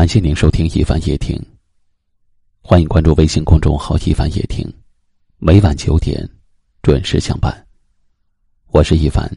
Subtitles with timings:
[0.00, 1.36] 感谢您收听《一凡夜听》，
[2.62, 4.66] 欢迎关注微信公众号“一凡夜听”，
[5.36, 6.26] 每晚九点
[6.80, 7.66] 准时相伴。
[8.68, 9.30] 我是一凡，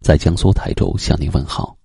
[0.00, 1.76] 在江苏台州向您问好。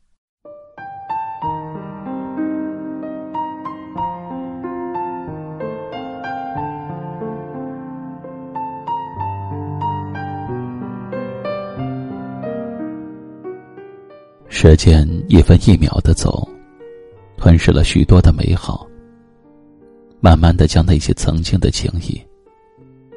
[14.48, 16.48] 时间一分一秒的走，
[17.40, 18.86] 吞噬了许多的美好。
[20.20, 22.22] 慢慢的，将那些曾经的情谊，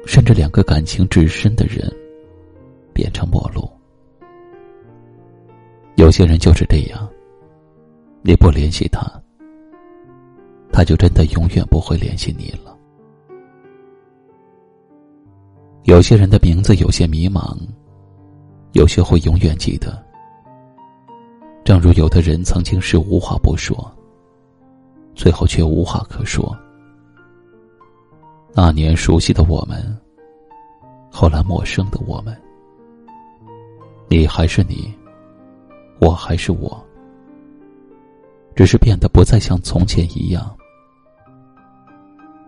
[0.05, 1.91] 甚至两个感情至深的人，
[2.93, 3.69] 变成陌路。
[5.95, 7.07] 有些人就是这样，
[8.21, 9.01] 你不联系他，
[10.71, 12.73] 他就真的永远不会联系你了。
[15.83, 17.57] 有些人的名字有些迷茫，
[18.71, 20.01] 有些会永远记得。
[21.65, 23.92] 正如有的人曾经是无话不说，
[25.15, 26.55] 最后却无话可说。
[28.53, 29.97] 那年熟悉的我们，
[31.11, 32.39] 后来陌生的我们，
[34.07, 34.93] 你还是你，
[35.99, 36.83] 我还是我，
[38.55, 40.55] 只是变得不再像从前一样。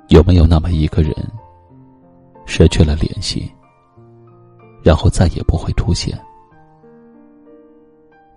[0.09, 1.11] 有没有那么一个人，
[2.45, 3.51] 失去了联系，
[4.83, 6.15] 然后再也不会出现？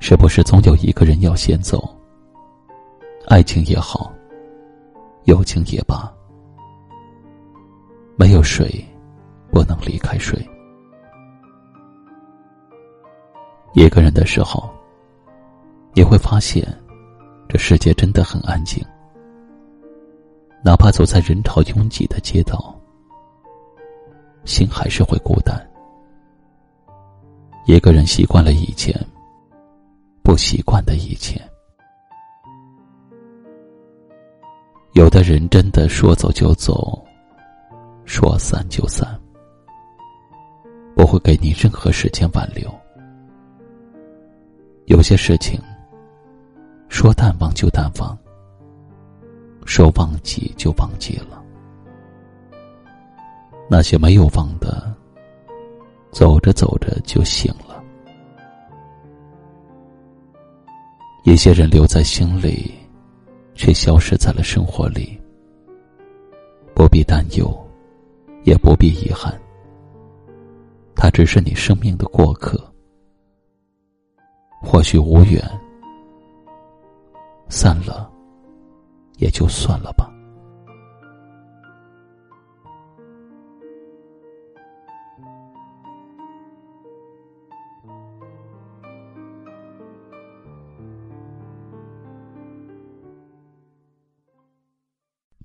[0.00, 1.94] 是不是总有一个人要先走？
[3.26, 4.10] 爱情也好，
[5.28, 6.10] 友情也罢，
[8.16, 8.82] 没有谁
[9.52, 10.34] 不能离开谁。
[13.74, 14.70] 一个人的时候，
[15.92, 16.66] 你会发现，
[17.46, 18.82] 这世界真的很安静。
[20.64, 22.74] 哪怕走在人潮拥挤的街道，
[24.46, 25.54] 心还是会孤单。
[27.66, 28.98] 一个人习惯了以前。
[30.22, 31.38] 不习惯的一切，
[34.98, 37.00] 有的人真的说走就走，
[38.04, 39.08] 说散就散，
[40.96, 42.68] 不会给你任何时间挽留。
[44.86, 45.56] 有些事情，
[46.88, 48.18] 说淡忘就淡忘，
[49.64, 51.40] 说忘记就忘记了。
[53.70, 54.92] 那些没有忘的，
[56.10, 57.80] 走着走着就醒了。
[61.22, 62.74] 一些人留在心里，
[63.58, 65.20] 却消失在了生活里。
[66.76, 67.52] 不必担忧，
[68.44, 69.36] 也不必遗憾。
[70.94, 72.56] 他只是你生命的过客，
[74.62, 75.42] 或许无缘，
[77.48, 78.08] 散了，
[79.16, 80.08] 也就算了吧。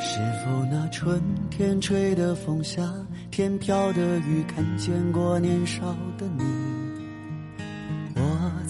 [0.00, 0.08] 是
[0.40, 1.20] 否那春
[1.50, 2.82] 天吹的风，夏
[3.30, 5.82] 天飘的雨，看见过年少
[6.16, 6.73] 的你？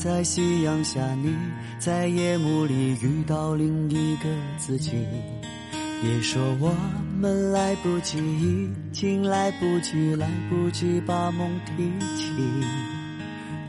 [0.04, 1.34] 在夕阳下，你
[1.78, 4.28] 在夜幕里遇到另一个
[4.58, 4.92] 自己。
[6.02, 6.76] 别说我
[7.18, 12.26] 们来不及，已经来不及，来不及把梦提起。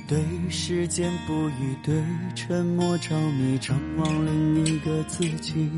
[0.09, 0.19] 对
[0.50, 2.03] 时间不语，对
[2.35, 5.70] 沉默着迷，张望另一个自己。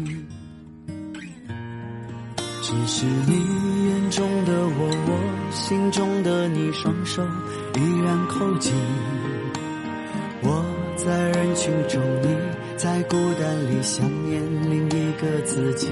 [2.63, 7.23] 只是你眼中的我，我心中的你，双手
[7.75, 8.73] 依然扣紧。
[11.07, 12.35] 在人群中，你
[12.75, 15.87] 在孤单里想念另一个自己。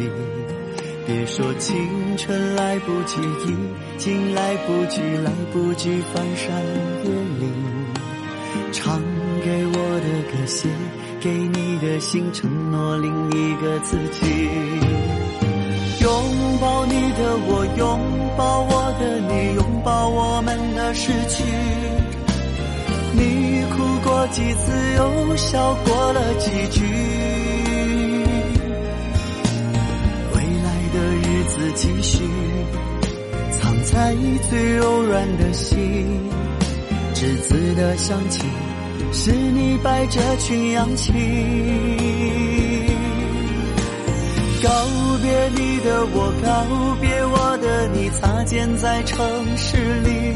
[1.07, 1.73] 别说青
[2.17, 3.55] 春来不及，已
[3.97, 6.61] 经来不及，来不及翻山
[7.05, 7.09] 越
[7.39, 7.53] 岭。
[8.73, 9.01] 唱
[9.41, 10.67] 给我的歌，写
[11.21, 14.49] 给你的信，承诺另一个自己。
[16.01, 16.11] 拥
[16.59, 17.99] 抱你的我，拥
[18.35, 21.94] 抱我的你，拥抱我们的失去。
[23.17, 26.83] 你哭过几次，又笑过了几句。
[30.33, 32.23] 未来的日子继续，
[33.51, 34.15] 藏在
[34.49, 36.29] 最柔软的心，
[37.13, 38.43] 栀子的香气。
[39.11, 41.13] 是你摆着群羊旗，
[44.61, 44.69] 告
[45.21, 49.17] 别你的我，告别我的你，擦肩在城
[49.55, 50.35] 市里，